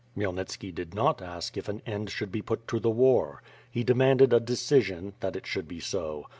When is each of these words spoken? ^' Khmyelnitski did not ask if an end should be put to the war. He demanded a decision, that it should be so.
^' 0.17 0.19
Khmyelnitski 0.19 0.73
did 0.73 0.95
not 0.95 1.21
ask 1.21 1.55
if 1.57 1.69
an 1.69 1.83
end 1.85 2.09
should 2.09 2.31
be 2.31 2.41
put 2.41 2.67
to 2.69 2.79
the 2.79 2.89
war. 2.89 3.43
He 3.69 3.83
demanded 3.83 4.33
a 4.33 4.39
decision, 4.39 5.13
that 5.19 5.35
it 5.35 5.45
should 5.45 5.67
be 5.67 5.79
so. 5.79 6.25